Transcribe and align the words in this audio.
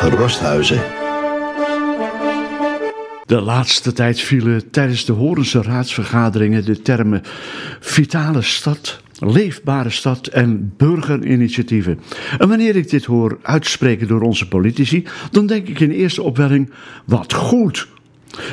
Rosthuizen. 0.00 0.82
De 3.26 3.40
laatste 3.40 3.92
tijd 3.92 4.20
vielen 4.20 4.70
tijdens 4.70 5.04
de 5.04 5.12
Horense 5.12 5.62
raadsvergaderingen 5.62 6.64
de 6.64 6.82
termen 6.82 7.22
vitale 7.80 8.42
stad, 8.42 9.00
leefbare 9.18 9.90
stad 9.90 10.26
en 10.26 10.72
burgerinitiatieven. 10.76 12.00
En 12.38 12.48
wanneer 12.48 12.76
ik 12.76 12.90
dit 12.90 13.04
hoor 13.04 13.38
uitspreken 13.42 14.08
door 14.08 14.20
onze 14.20 14.48
politici, 14.48 15.06
dan 15.30 15.46
denk 15.46 15.68
ik 15.68 15.80
in 15.80 15.90
eerste 15.90 16.22
opwelling: 16.22 16.70
wat 17.04 17.32
goed! 17.32 17.88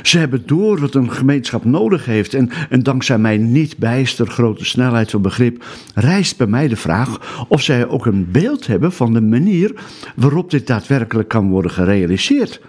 Ze 0.03 0.17
hebben 0.17 0.43
door 0.45 0.79
wat 0.79 0.95
een 0.95 1.11
gemeenschap 1.11 1.65
nodig 1.65 2.05
heeft. 2.05 2.33
En, 2.33 2.49
en 2.69 2.83
dankzij 2.83 3.17
mijn 3.17 3.51
niet 3.51 3.77
bijster 3.77 4.27
grote 4.27 4.65
snelheid 4.65 5.11
van 5.11 5.21
begrip 5.21 5.63
rijst 5.95 6.37
bij 6.37 6.47
mij 6.47 6.67
de 6.67 6.75
vraag 6.75 7.45
of 7.47 7.61
zij 7.61 7.87
ook 7.87 8.05
een 8.05 8.31
beeld 8.31 8.67
hebben 8.67 8.91
van 8.91 9.13
de 9.13 9.21
manier 9.21 9.73
waarop 10.15 10.49
dit 10.51 10.67
daadwerkelijk 10.67 11.29
kan 11.29 11.49
worden 11.49 11.71
gerealiseerd. 11.71 12.61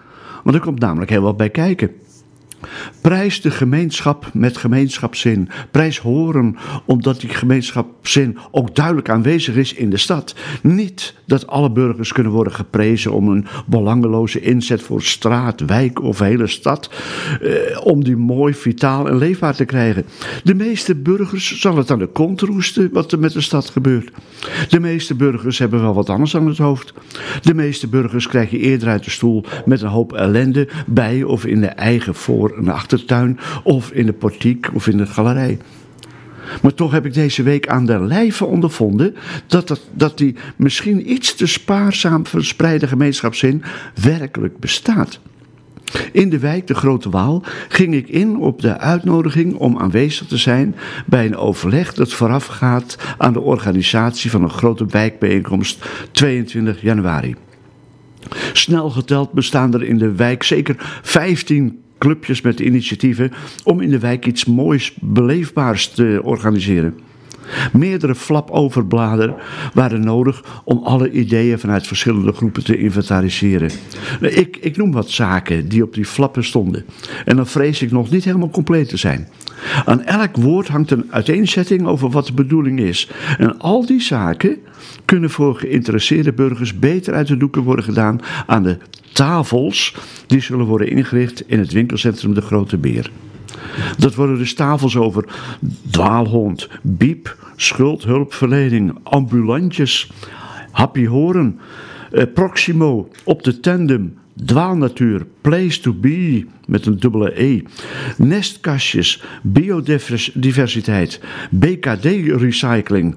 Want 0.44 0.56
er 0.56 0.62
komt 0.62 0.80
namelijk 0.80 1.10
heel 1.10 1.22
wat 1.22 1.36
bij 1.36 1.50
kijken. 1.50 1.90
Prijs 3.00 3.40
de 3.40 3.50
gemeenschap 3.50 4.30
met 4.32 4.56
gemeenschapszin. 4.56 5.48
Prijs 5.70 5.98
horen 5.98 6.56
omdat 6.84 7.20
die 7.20 7.30
gemeenschapszin 7.30 8.38
ook 8.50 8.74
duidelijk 8.74 9.08
aanwezig 9.08 9.54
is 9.54 9.74
in 9.74 9.90
de 9.90 9.96
stad. 9.96 10.34
Niet 10.62 11.14
dat 11.26 11.46
alle 11.46 11.70
burgers 11.70 12.12
kunnen 12.12 12.32
worden 12.32 12.52
geprezen 12.52 13.12
om 13.12 13.28
een 13.28 13.46
belangeloze 13.66 14.40
inzet 14.40 14.82
voor 14.82 15.02
straat, 15.02 15.60
wijk 15.60 16.02
of 16.02 16.18
hele 16.18 16.46
stad. 16.46 16.90
Eh, 17.40 17.86
om 17.86 18.04
die 18.04 18.16
mooi, 18.16 18.54
vitaal 18.54 19.08
en 19.08 19.16
leefbaar 19.16 19.54
te 19.54 19.64
krijgen. 19.64 20.04
De 20.44 20.54
meeste 20.54 20.94
burgers 20.94 21.60
zal 21.60 21.76
het 21.76 21.90
aan 21.90 21.98
de 21.98 22.06
kont 22.06 22.40
roesten 22.40 22.88
wat 22.92 23.12
er 23.12 23.18
met 23.18 23.32
de 23.32 23.40
stad 23.40 23.70
gebeurt. 23.70 24.10
De 24.68 24.80
meeste 24.80 25.14
burgers 25.14 25.58
hebben 25.58 25.80
wel 25.80 25.94
wat 25.94 26.10
anders 26.10 26.36
aan 26.36 26.46
het 26.46 26.58
hoofd. 26.58 26.92
De 27.42 27.54
meeste 27.54 27.88
burgers 27.88 28.28
krijg 28.28 28.50
je 28.50 28.58
eerder 28.58 28.88
uit 28.88 29.04
de 29.04 29.10
stoel 29.10 29.44
met 29.64 29.82
een 29.82 29.88
hoop 29.88 30.12
ellende 30.12 30.68
bij 30.86 31.22
of 31.22 31.46
in 31.46 31.60
de 31.60 31.66
eigen 31.66 32.14
voor- 32.14 32.51
een 32.56 32.68
achtertuin 32.68 33.38
of 33.62 33.90
in 33.90 34.06
de 34.06 34.12
portiek 34.12 34.68
of 34.74 34.86
in 34.86 34.96
de 34.96 35.06
galerij. 35.06 35.58
Maar 36.62 36.74
toch 36.74 36.92
heb 36.92 37.06
ik 37.06 37.14
deze 37.14 37.42
week 37.42 37.68
aan 37.68 37.86
de 37.86 38.00
lijve 38.00 38.44
ondervonden 38.44 39.14
dat, 39.46 39.68
dat, 39.68 39.80
dat 39.94 40.18
die 40.18 40.36
misschien 40.56 41.12
iets 41.12 41.34
te 41.34 41.46
spaarzaam 41.46 42.26
verspreide 42.26 42.86
gemeenschapszin 42.86 43.62
werkelijk 44.02 44.58
bestaat. 44.58 45.20
In 46.12 46.30
de 46.30 46.38
wijk 46.38 46.66
de 46.66 46.74
Grote 46.74 47.10
Waal 47.10 47.42
ging 47.68 47.94
ik 47.94 48.08
in 48.08 48.36
op 48.36 48.60
de 48.60 48.78
uitnodiging 48.78 49.54
om 49.54 49.78
aanwezig 49.78 50.26
te 50.26 50.36
zijn 50.36 50.74
bij 51.06 51.26
een 51.26 51.36
overleg 51.36 51.94
dat 51.94 52.12
voorafgaat 52.12 52.96
aan 53.18 53.32
de 53.32 53.40
organisatie 53.40 54.30
van 54.30 54.42
een 54.42 54.50
grote 54.50 54.86
wijkbijeenkomst 54.86 55.84
22 56.10 56.82
januari. 56.82 57.36
Snel 58.52 58.90
geteld 58.90 59.32
bestaan 59.32 59.74
er 59.74 59.82
in 59.82 59.98
de 59.98 60.12
wijk 60.12 60.42
zeker 60.42 60.76
15 61.02 61.82
clubjes 62.02 62.40
met 62.40 62.60
initiatieven 62.60 63.32
om 63.64 63.80
in 63.80 63.90
de 63.90 63.98
wijk 63.98 64.26
iets 64.26 64.44
moois, 64.44 64.94
beleefbaars 65.00 65.88
te 65.88 66.20
organiseren. 66.22 66.98
Meerdere 67.72 68.14
flapoverbladen 68.14 69.34
waren 69.74 70.04
nodig 70.04 70.62
om 70.64 70.80
alle 70.84 71.10
ideeën 71.10 71.58
vanuit 71.58 71.86
verschillende 71.86 72.32
groepen 72.32 72.64
te 72.64 72.76
inventariseren. 72.76 73.70
Ik, 74.20 74.56
ik 74.60 74.76
noem 74.76 74.92
wat 74.92 75.10
zaken 75.10 75.68
die 75.68 75.82
op 75.82 75.94
die 75.94 76.04
flappen 76.04 76.44
stonden. 76.44 76.84
En 77.24 77.36
dan 77.36 77.46
vrees 77.46 77.82
ik 77.82 77.90
nog 77.90 78.10
niet 78.10 78.24
helemaal 78.24 78.50
compleet 78.50 78.88
te 78.88 78.96
zijn. 78.96 79.28
Aan 79.84 80.02
elk 80.02 80.36
woord 80.36 80.68
hangt 80.68 80.90
een 80.90 81.06
uiteenzetting 81.10 81.86
over 81.86 82.10
wat 82.10 82.26
de 82.26 82.32
bedoeling 82.32 82.80
is. 82.80 83.10
En 83.38 83.58
al 83.58 83.86
die 83.86 84.00
zaken 84.00 84.56
kunnen 85.04 85.30
voor 85.30 85.54
geïnteresseerde 85.54 86.32
burgers 86.32 86.78
beter 86.78 87.14
uit 87.14 87.26
de 87.26 87.36
doeken 87.36 87.62
worden 87.62 87.84
gedaan 87.84 88.20
aan 88.46 88.62
de 88.62 88.78
tafels 89.12 89.94
die 90.26 90.40
zullen 90.40 90.66
worden 90.66 90.90
ingericht 90.90 91.48
in 91.48 91.58
het 91.58 91.72
winkelcentrum 91.72 92.34
De 92.34 92.40
Grote 92.40 92.76
Beer. 92.76 93.10
Dat 93.98 94.14
worden 94.14 94.38
dus 94.38 94.54
tafels 94.54 94.96
over 94.96 95.24
dwaalhond, 95.90 96.68
biep, 96.82 97.36
schuldhulpverlening, 97.56 98.98
ambulantjes, 99.02 100.10
happy 100.70 101.06
horen, 101.06 101.58
eh, 102.10 102.24
Proximo, 102.34 103.08
op 103.24 103.42
de 103.42 103.60
tandem, 103.60 104.18
dwaalnatuur, 104.44 105.26
place 105.40 105.80
to 105.80 105.92
be 105.92 106.46
met 106.66 106.86
een 106.86 106.98
dubbele 106.98 107.42
E, 107.42 107.62
nestkastjes, 108.16 109.22
biodiversiteit, 109.42 111.20
BKD 111.50 112.04
recycling, 112.26 113.14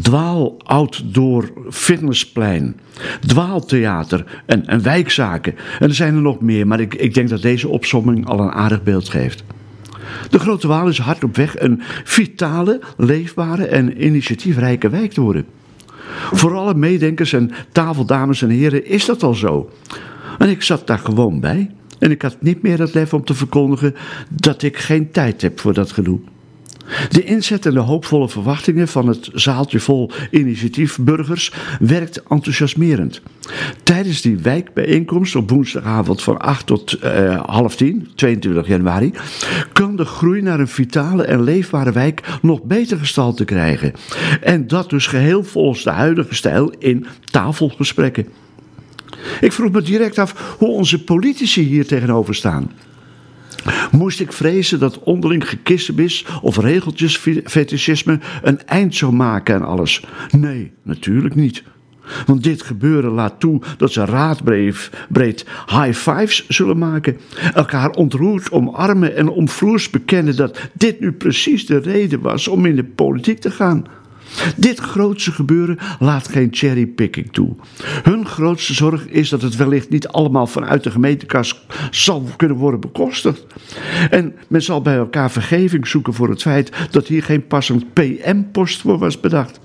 dwaal 0.00 0.56
outdoor 0.62 1.52
fitnessplein, 1.70 2.76
dwaaltheater 3.26 4.42
en, 4.46 4.66
en 4.66 4.82
wijkzaken. 4.82 5.54
En 5.78 5.88
er 5.88 5.94
zijn 5.94 6.14
er 6.14 6.22
nog 6.22 6.40
meer, 6.40 6.66
maar 6.66 6.80
ik, 6.80 6.94
ik 6.94 7.14
denk 7.14 7.28
dat 7.28 7.42
deze 7.42 7.68
opsomming 7.68 8.26
al 8.26 8.40
een 8.40 8.52
aardig 8.52 8.82
beeld 8.82 9.08
geeft. 9.08 9.44
De 10.30 10.38
Grote 10.38 10.68
Waal 10.68 10.88
is 10.88 10.98
hard 10.98 11.24
op 11.24 11.36
weg 11.36 11.60
een 11.60 11.82
vitale, 12.04 12.80
leefbare 12.96 13.66
en 13.66 14.04
initiatiefrijke 14.04 14.88
wijk 14.88 15.12
te 15.12 15.20
worden. 15.20 15.46
Voor 16.32 16.54
alle 16.56 16.74
meedenkers 16.74 17.32
en 17.32 17.50
tafeldames 17.72 18.42
en 18.42 18.48
heren 18.48 18.86
is 18.86 19.04
dat 19.04 19.22
al 19.22 19.34
zo. 19.34 19.70
En 20.38 20.48
ik 20.48 20.62
zat 20.62 20.86
daar 20.86 20.98
gewoon 20.98 21.40
bij. 21.40 21.70
En 21.98 22.10
ik 22.10 22.22
had 22.22 22.36
niet 22.40 22.62
meer 22.62 22.78
het 22.78 22.94
lef 22.94 23.14
om 23.14 23.24
te 23.24 23.34
verkondigen 23.34 23.94
dat 24.28 24.62
ik 24.62 24.76
geen 24.76 25.10
tijd 25.10 25.42
heb 25.42 25.60
voor 25.60 25.72
dat 25.72 25.92
gedoe. 25.92 26.20
De 27.10 27.24
inzet 27.24 27.66
en 27.66 27.74
de 27.74 27.80
hoopvolle 27.80 28.28
verwachtingen 28.28 28.88
van 28.88 29.08
het 29.08 29.30
zaaltje 29.32 29.80
vol 29.80 30.10
initiatiefburgers 30.30 31.52
werkt 31.80 32.22
enthousiasmerend. 32.28 33.20
Tijdens 33.82 34.20
die 34.20 34.36
wijkbijeenkomst 34.36 35.36
op 35.36 35.50
woensdagavond 35.50 36.22
van 36.22 36.38
8 36.38 36.66
tot 36.66 36.98
uh, 37.04 37.42
half 37.44 37.76
10, 37.76 38.08
22 38.14 38.66
januari, 38.66 39.12
kan 39.72 39.96
de 39.96 40.04
groei 40.04 40.42
naar 40.42 40.60
een 40.60 40.68
vitale 40.68 41.24
en 41.24 41.42
leefbare 41.42 41.92
wijk 41.92 42.20
nog 42.42 42.62
beter 42.62 42.98
gestalte 42.98 43.44
krijgen. 43.44 43.92
En 44.40 44.66
dat 44.66 44.90
dus 44.90 45.06
geheel 45.06 45.44
volgens 45.44 45.82
de 45.82 45.90
huidige 45.90 46.34
stijl 46.34 46.72
in 46.78 47.06
tafelgesprekken. 47.30 48.26
Ik 49.40 49.52
vroeg 49.52 49.72
me 49.72 49.82
direct 49.82 50.18
af 50.18 50.54
hoe 50.58 50.68
onze 50.68 51.04
politici 51.04 51.62
hier 51.62 51.86
tegenover 51.86 52.34
staan. 52.34 52.70
Moest 53.90 54.20
ik 54.20 54.32
vrezen 54.32 54.78
dat 54.78 54.98
onderling 54.98 55.48
gekissenbis 55.48 56.26
of 56.42 56.58
regeltjesfetischisme 56.58 58.18
een 58.42 58.66
eind 58.66 58.94
zou 58.94 59.12
maken 59.12 59.54
aan 59.54 59.64
alles? 59.64 60.04
Nee, 60.30 60.72
natuurlijk 60.82 61.34
niet. 61.34 61.62
Want 62.26 62.42
dit 62.42 62.62
gebeuren 62.62 63.10
laat 63.10 63.40
toe 63.40 63.60
dat 63.76 63.92
ze 63.92 64.04
raadbreed 64.04 65.44
high 65.66 65.92
fives 65.92 66.48
zullen 66.48 66.78
maken. 66.78 67.16
Elkaar 67.54 67.90
ontroerd 67.90 68.50
omarmen 68.50 69.16
en 69.16 69.28
omvloers 69.28 69.90
bekennen 69.90 70.36
dat 70.36 70.60
dit 70.72 71.00
nu 71.00 71.12
precies 71.12 71.66
de 71.66 71.78
reden 71.78 72.20
was 72.20 72.48
om 72.48 72.66
in 72.66 72.76
de 72.76 72.84
politiek 72.84 73.38
te 73.38 73.50
gaan. 73.50 73.86
Dit 74.56 74.78
grootste 74.78 75.32
gebeuren 75.32 75.78
laat 75.98 76.28
geen 76.28 76.48
cherrypicking 76.50 77.32
toe. 77.32 77.56
Hun 78.02 78.26
grootste 78.26 78.74
zorg 78.74 79.06
is 79.06 79.28
dat 79.28 79.42
het 79.42 79.56
wellicht 79.56 79.90
niet 79.90 80.08
allemaal 80.08 80.46
vanuit 80.46 80.82
de 80.82 80.90
gemeentekas 80.90 81.66
zal 81.90 82.24
kunnen 82.36 82.56
worden 82.56 82.80
bekostigd. 82.80 83.46
En 84.10 84.34
men 84.48 84.62
zal 84.62 84.82
bij 84.82 84.96
elkaar 84.96 85.30
vergeving 85.30 85.86
zoeken 85.86 86.14
voor 86.14 86.28
het 86.28 86.42
feit 86.42 86.72
dat 86.90 87.06
hier 87.06 87.22
geen 87.22 87.46
passend 87.46 87.92
PM-post 87.92 88.80
voor 88.80 88.98
was 88.98 89.20
bedacht. 89.20 89.60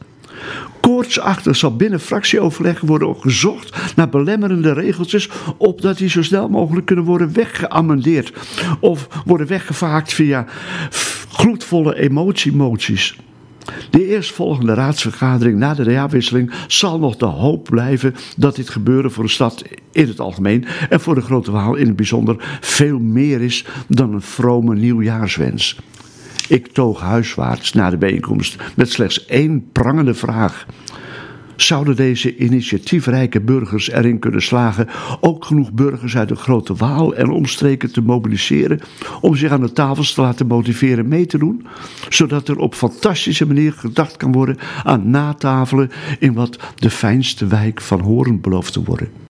Koortsachtig 0.82 1.56
zal 1.56 1.76
binnen 1.76 2.00
fractieoverleg 2.00 2.80
worden 2.82 3.16
gezocht 3.16 3.96
naar 3.96 4.10
belemmerende 4.10 4.74
regeltjes, 4.74 5.30
opdat 5.58 5.98
die 5.98 6.10
zo 6.10 6.24
snel 6.24 6.50
mogelijk 6.50 6.86
kunnen 6.86 7.06
worden 7.06 7.34
weggeamendeerd 7.34 8.34
of 8.80 9.08
worden 9.26 9.48
weggevaakt 9.48 10.14
via 10.14 10.46
gloedvolle 11.30 11.96
emotiemoties. 11.96 13.16
De 13.90 14.08
eerstvolgende 14.08 14.74
raadsvergadering 14.74 15.58
na 15.58 15.74
de 15.74 15.92
jaarwisseling 15.92 16.52
zal 16.68 17.00
nog 17.00 17.16
de 17.16 17.26
hoop 17.26 17.64
blijven 17.64 18.16
dat 18.38 18.56
dit 18.56 18.70
gebeuren 18.70 19.12
voor 19.12 19.24
de 19.24 19.30
stad 19.30 19.64
in 19.92 20.08
het 20.08 20.20
algemeen 20.20 20.66
en 20.90 21.00
voor 21.00 21.16
de 21.16 21.22
Grote 21.22 21.52
Waal 21.52 21.76
in 21.76 21.88
het 21.88 21.96
bijzonder 21.96 22.60
veel 22.62 23.00
meer 23.00 23.42
is 23.42 23.66
dan 23.88 24.14
een 24.14 24.22
vrome 24.22 24.76
nieuwjaarswens. 24.76 25.80
Ik 26.48 26.68
toog 26.68 27.00
huiswaarts 27.00 27.74
na 27.74 27.90
de 27.90 27.98
bijeenkomst 27.98 28.56
met 28.76 28.92
slechts 28.92 29.26
één 29.26 29.72
prangende 29.72 30.14
vraag. 30.14 30.66
Zouden 31.62 31.96
deze 31.96 32.38
initiatiefrijke 32.38 33.42
burgers 33.42 33.90
erin 33.92 34.20
kunnen 34.20 34.42
slagen 34.42 34.88
ook 35.20 35.46
genoeg 35.46 35.72
burgers 35.72 36.18
uit 36.18 36.28
de 36.30 36.36
Grote 36.36 36.76
Waal 36.76 37.16
en 37.16 37.30
omstreken 37.30 37.92
te 37.92 38.02
mobiliseren 38.02 38.80
om 39.22 39.36
zich 39.36 39.52
aan 39.52 39.62
de 39.62 39.72
tafels 39.72 40.14
te 40.14 40.22
laten 40.22 40.48
motiveren 40.48 41.08
mee 41.08 41.26
te 41.26 41.38
doen, 41.38 41.68
zodat 42.10 42.48
er 42.48 42.58
op 42.58 42.76
fantastische 42.76 43.48
manier 43.48 43.74
gedacht 43.74 44.18
kan 44.18 44.32
worden 44.32 44.58
aan 44.84 45.10
natafelen 45.10 45.92
in 46.20 46.34
wat 46.34 46.60
de 46.76 46.90
fijnste 46.90 47.48
wijk 47.48 47.82
van 47.82 48.00
Horen 48.00 48.42
belooft 48.42 48.74
te 48.74 48.84
worden? 48.84 49.28